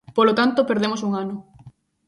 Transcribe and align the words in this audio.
Polo 0.17 0.33
tanto, 0.39 0.67
perdemos 0.69 1.01
un 1.07 1.11
ano. 1.23 1.35